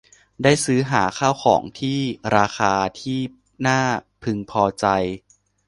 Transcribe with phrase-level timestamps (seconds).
[0.43, 1.93] ได้ซื้อหาข้าวของมี
[2.37, 3.19] ราคาที่
[3.67, 3.81] น่า
[4.23, 4.85] พึงพอใจ